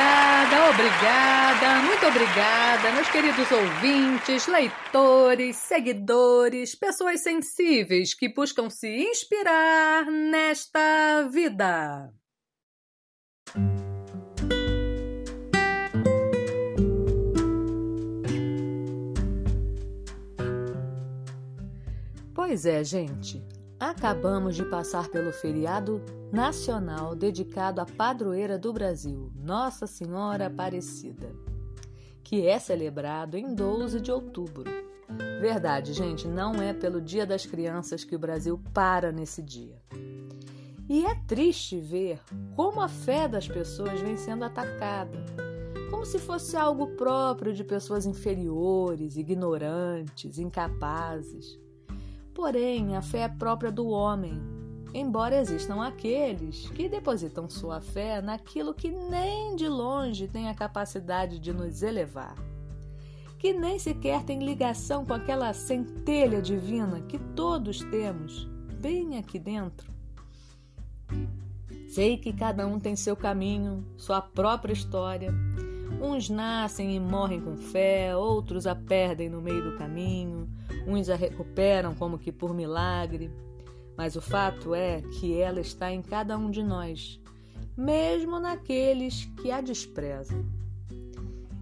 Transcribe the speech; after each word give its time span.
Obrigada, 0.00 0.70
obrigada, 0.70 1.82
muito 1.82 2.06
obrigada, 2.06 2.92
meus 2.92 3.10
queridos 3.10 3.52
ouvintes, 3.52 4.46
leitores, 4.46 5.56
seguidores, 5.56 6.74
pessoas 6.74 7.22
sensíveis 7.22 8.14
que 8.14 8.32
buscam 8.32 8.70
se 8.70 8.88
inspirar 8.88 10.06
nesta 10.06 11.28
vida. 11.30 12.10
Pois 22.34 22.64
é, 22.64 22.82
gente. 22.82 23.44
Acabamos 23.78 24.56
de 24.56 24.64
passar 24.64 25.08
pelo 25.08 25.30
feriado 25.30 26.02
nacional 26.32 27.16
dedicado 27.16 27.80
à 27.80 27.86
padroeira 27.86 28.58
do 28.58 28.72
Brasil, 28.72 29.32
Nossa 29.34 29.86
Senhora 29.86 30.46
Aparecida, 30.46 31.34
que 32.22 32.46
é 32.46 32.58
celebrado 32.58 33.36
em 33.36 33.54
12 33.54 34.00
de 34.00 34.12
outubro. 34.12 34.70
Verdade, 35.40 35.92
gente, 35.92 36.28
não 36.28 36.54
é 36.54 36.72
pelo 36.72 37.00
Dia 37.00 37.26
das 37.26 37.44
Crianças 37.44 38.04
que 38.04 38.14
o 38.14 38.18
Brasil 38.18 38.60
para 38.72 39.10
nesse 39.10 39.42
dia. 39.42 39.82
E 40.88 41.04
é 41.04 41.14
triste 41.26 41.80
ver 41.80 42.20
como 42.54 42.80
a 42.80 42.88
fé 42.88 43.26
das 43.26 43.48
pessoas 43.48 44.00
vem 44.00 44.16
sendo 44.16 44.44
atacada, 44.44 45.24
como 45.90 46.04
se 46.06 46.18
fosse 46.18 46.56
algo 46.56 46.88
próprio 46.96 47.52
de 47.52 47.64
pessoas 47.64 48.06
inferiores, 48.06 49.16
ignorantes, 49.16 50.38
incapazes. 50.38 51.58
Porém, 52.32 52.96
a 52.96 53.02
fé 53.02 53.22
é 53.22 53.28
própria 53.28 53.72
do 53.72 53.88
homem, 53.88 54.59
embora 54.92 55.40
existam 55.40 55.82
aqueles 55.82 56.68
que 56.70 56.88
depositam 56.88 57.48
sua 57.48 57.80
fé 57.80 58.20
naquilo 58.20 58.74
que 58.74 58.90
nem 58.90 59.54
de 59.56 59.68
longe 59.68 60.28
tem 60.28 60.48
a 60.48 60.54
capacidade 60.54 61.38
de 61.38 61.52
nos 61.52 61.82
elevar, 61.82 62.34
que 63.38 63.52
nem 63.52 63.78
sequer 63.78 64.22
tem 64.24 64.44
ligação 64.44 65.04
com 65.04 65.14
aquela 65.14 65.52
centelha 65.52 66.42
divina 66.42 67.00
que 67.02 67.18
todos 67.18 67.80
temos 67.84 68.48
bem 68.80 69.18
aqui 69.18 69.38
dentro. 69.38 69.90
Sei 71.88 72.16
que 72.16 72.32
cada 72.32 72.66
um 72.66 72.78
tem 72.78 72.94
seu 72.94 73.16
caminho, 73.16 73.84
sua 73.96 74.22
própria 74.22 74.72
história. 74.72 75.34
Uns 76.00 76.30
nascem 76.30 76.94
e 76.94 77.00
morrem 77.00 77.40
com 77.40 77.56
fé, 77.56 78.16
outros 78.16 78.66
a 78.66 78.74
perdem 78.74 79.28
no 79.28 79.42
meio 79.42 79.62
do 79.62 79.76
caminho, 79.76 80.48
uns 80.86 81.10
a 81.10 81.16
recuperam 81.16 81.94
como 81.94 82.16
que 82.18 82.30
por 82.30 82.54
milagre. 82.54 83.30
Mas 84.00 84.16
o 84.16 84.22
fato 84.22 84.74
é 84.74 85.02
que 85.02 85.38
ela 85.38 85.60
está 85.60 85.92
em 85.92 86.00
cada 86.00 86.38
um 86.38 86.50
de 86.50 86.62
nós, 86.62 87.20
mesmo 87.76 88.40
naqueles 88.40 89.26
que 89.36 89.50
a 89.50 89.60
desprezam. 89.60 90.42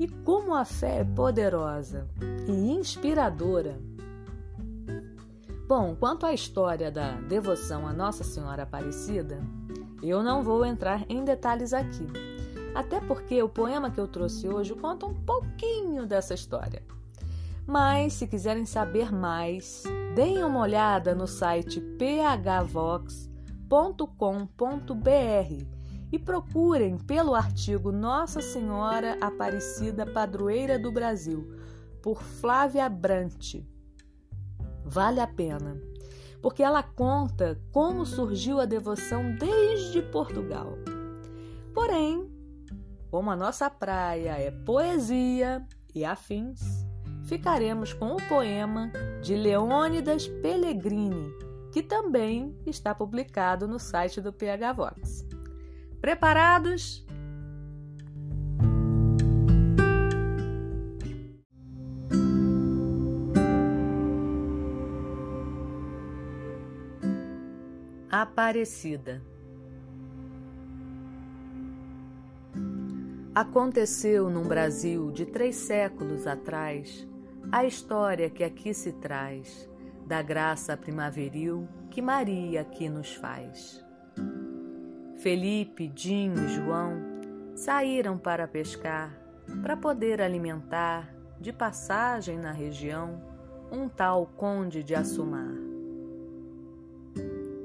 E 0.00 0.08
como 0.08 0.54
a 0.54 0.64
fé 0.64 1.00
é 1.00 1.04
poderosa 1.04 2.08
e 2.48 2.52
inspiradora. 2.72 3.78
Bom, 5.68 5.94
quanto 5.94 6.24
à 6.24 6.32
história 6.32 6.90
da 6.90 7.20
devoção 7.20 7.86
a 7.86 7.92
Nossa 7.92 8.24
Senhora 8.24 8.62
Aparecida, 8.62 9.38
eu 10.02 10.22
não 10.22 10.42
vou 10.42 10.64
entrar 10.64 11.04
em 11.10 11.22
detalhes 11.26 11.74
aqui, 11.74 12.06
até 12.74 12.98
porque 12.98 13.42
o 13.42 13.48
poema 13.50 13.90
que 13.90 14.00
eu 14.00 14.08
trouxe 14.08 14.48
hoje 14.48 14.74
conta 14.74 15.04
um 15.04 15.14
pouquinho 15.14 16.06
dessa 16.06 16.32
história. 16.32 16.82
Mas, 17.66 18.14
se 18.14 18.26
quiserem 18.26 18.66
saber 18.66 19.12
mais, 19.12 19.84
deem 20.14 20.42
uma 20.42 20.60
olhada 20.60 21.14
no 21.14 21.26
site 21.26 21.80
phvox.com.br 21.80 23.22
e 26.12 26.18
procurem 26.18 26.98
pelo 26.98 27.34
artigo 27.34 27.90
Nossa 27.90 28.42
Senhora 28.42 29.16
Aparecida 29.20 30.04
Padroeira 30.04 30.78
do 30.78 30.92
Brasil, 30.92 31.48
por 32.02 32.22
Flávia 32.22 32.88
Brant. 32.88 33.64
Vale 34.84 35.20
a 35.20 35.26
pena, 35.26 35.80
porque 36.42 36.62
ela 36.62 36.82
conta 36.82 37.58
como 37.72 38.04
surgiu 38.04 38.60
a 38.60 38.66
devoção 38.66 39.34
desde 39.36 40.02
Portugal. 40.02 40.76
Porém, 41.72 42.30
como 43.10 43.30
a 43.30 43.36
nossa 43.36 43.70
praia 43.70 44.32
é 44.32 44.50
poesia 44.50 45.66
e 45.94 46.04
afins, 46.04 46.81
ficaremos 47.24 47.92
com 47.92 48.14
o 48.14 48.28
poema 48.28 48.90
de 49.22 49.34
Leônidas 49.34 50.26
Pellegrini, 50.26 51.32
que 51.72 51.82
também 51.82 52.56
está 52.66 52.94
publicado 52.94 53.66
no 53.66 53.78
site 53.78 54.20
do 54.20 54.32
PH 54.32 54.72
Vox. 54.72 55.26
Preparados? 56.00 57.06
Aparecida 68.10 69.22
Aconteceu 73.34 74.28
num 74.28 74.42
Brasil 74.42 75.10
de 75.10 75.24
três 75.24 75.56
séculos 75.56 76.26
atrás 76.26 77.08
a 77.50 77.64
história 77.64 78.30
que 78.30 78.44
aqui 78.44 78.72
se 78.72 78.92
traz 78.92 79.68
da 80.06 80.22
graça 80.22 80.76
primaveril 80.76 81.68
que 81.90 82.00
Maria 82.00 82.60
aqui 82.60 82.88
nos 82.88 83.14
faz. 83.14 83.84
Felipe, 85.18 85.88
Dinho 85.88 86.44
e 86.44 86.48
João 86.48 87.00
saíram 87.54 88.18
para 88.18 88.46
pescar 88.46 89.18
para 89.62 89.76
poder 89.76 90.20
alimentar 90.20 91.12
de 91.40 91.52
passagem 91.52 92.38
na 92.38 92.52
região 92.52 93.22
um 93.70 93.88
tal 93.88 94.26
conde 94.36 94.82
de 94.82 94.94
Assumar. 94.94 95.52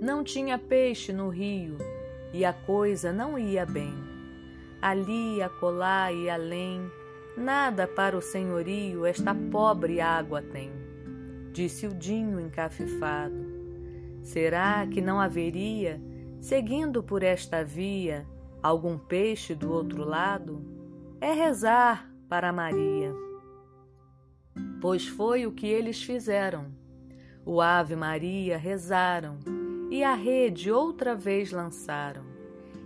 Não 0.00 0.22
tinha 0.22 0.58
peixe 0.58 1.12
no 1.12 1.28
rio 1.28 1.76
e 2.32 2.44
a 2.44 2.52
coisa 2.52 3.12
não 3.12 3.38
ia 3.38 3.64
bem 3.66 4.06
ali, 4.80 5.42
acolá 5.42 6.12
e 6.12 6.28
além, 6.30 6.90
nada 7.36 7.86
para 7.86 8.16
o 8.16 8.22
senhorio 8.22 9.04
esta 9.04 9.34
pobre 9.34 10.00
água 10.00 10.40
tem. 10.40 10.72
Disse 11.52 11.86
o 11.86 11.94
Dinho 11.94 12.40
encafifado. 12.40 13.46
Será 14.22 14.86
que 14.86 15.00
não 15.00 15.20
haveria, 15.20 16.00
seguindo 16.40 17.02
por 17.02 17.22
esta 17.22 17.64
via, 17.64 18.26
algum 18.62 18.98
peixe 18.98 19.54
do 19.54 19.72
outro 19.72 20.04
lado? 20.04 20.64
É 21.20 21.32
rezar 21.32 22.10
para 22.28 22.52
Maria. 22.52 23.14
Pois 24.80 25.06
foi 25.06 25.46
o 25.46 25.52
que 25.52 25.66
eles 25.66 26.02
fizeram. 26.02 26.66
O 27.44 27.60
Ave 27.60 27.94
Maria 27.94 28.58
rezaram 28.58 29.38
e 29.90 30.02
a 30.02 30.14
rede 30.14 30.70
outra 30.70 31.14
vez 31.14 31.52
lançaram. 31.52 32.24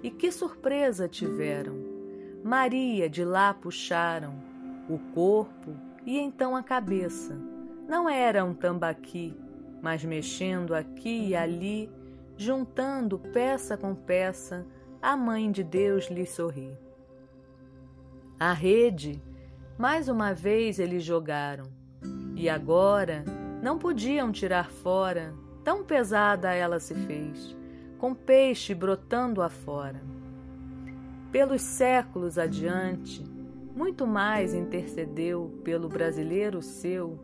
E 0.02 0.10
que 0.10 0.30
surpresa 0.30 1.08
tiveram! 1.08 1.89
Maria 2.42 3.08
de 3.08 3.22
lá 3.22 3.52
puxaram 3.52 4.34
o 4.88 4.98
corpo 5.12 5.76
e 6.06 6.18
então 6.18 6.56
a 6.56 6.62
cabeça. 6.62 7.38
Não 7.86 8.08
era 8.08 8.42
um 8.44 8.54
tambaqui, 8.54 9.36
mas 9.82 10.02
mexendo 10.04 10.74
aqui 10.74 11.28
e 11.28 11.36
ali, 11.36 11.90
juntando 12.38 13.18
peça 13.18 13.76
com 13.76 13.94
peça, 13.94 14.66
a 15.02 15.16
mãe 15.16 15.52
de 15.52 15.62
Deus 15.62 16.06
lhe 16.06 16.24
sorri. 16.24 16.78
A 18.38 18.54
rede, 18.54 19.22
mais 19.78 20.08
uma 20.08 20.32
vez 20.32 20.78
eles 20.78 21.04
jogaram, 21.04 21.64
e 22.34 22.48
agora 22.48 23.22
não 23.62 23.78
podiam 23.78 24.32
tirar 24.32 24.70
fora, 24.70 25.34
tão 25.62 25.84
pesada 25.84 26.54
ela 26.54 26.80
se 26.80 26.94
fez, 26.94 27.54
com 27.98 28.14
peixe 28.14 28.74
brotando 28.74 29.42
afora 29.42 30.09
pelos 31.30 31.62
séculos 31.62 32.38
adiante, 32.38 33.24
muito 33.74 34.06
mais 34.06 34.52
intercedeu 34.52 35.60
pelo 35.64 35.88
brasileiro 35.88 36.60
seu 36.60 37.18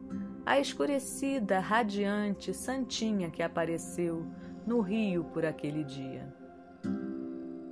a 0.45 0.61
escurecida, 0.61 1.59
radiante 1.59 2.55
santinha 2.55 3.31
que 3.31 3.43
apareceu 3.43 4.25
no 4.65 4.81
rio 4.81 5.25
por 5.25 5.45
aquele 5.45 5.83
dia. 5.83 6.33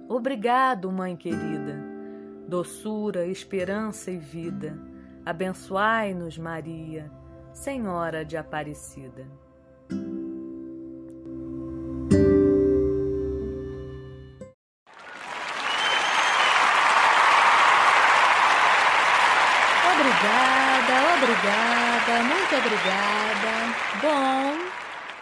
Obrigado, 0.09 0.91
mãe 0.91 1.17
querida, 1.17 1.79
doçura, 2.49 3.27
esperança 3.27 4.11
e 4.11 4.19
vida, 4.19 4.77
abençoai-nos, 5.25 6.37
Maria, 6.37 7.11
Senhora 7.53 8.25
de 8.25 8.37
Aparecida. 8.37 9.25
Obrigada, 21.17 22.23
muito 22.25 22.57
obrigada. 22.57 23.55
Bom, 24.03 24.69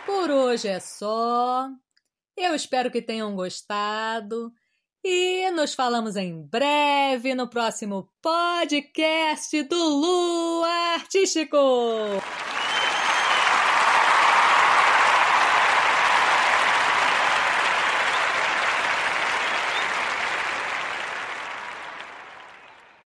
por 0.06 0.30
hoje 0.30 0.68
é 0.68 0.80
só. 0.80 1.68
Eu 2.36 2.54
espero 2.54 2.90
que 2.90 3.02
tenham 3.02 3.34
gostado. 3.34 4.52
E 5.04 5.50
nos 5.50 5.74
falamos 5.74 6.16
em 6.16 6.46
breve 6.46 7.34
no 7.34 7.48
próximo 7.48 8.08
podcast 8.22 9.62
do 9.64 9.76
Lu 9.76 10.64
Artístico. 10.94 11.58